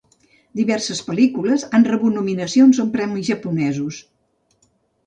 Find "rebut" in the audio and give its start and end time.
1.91-2.17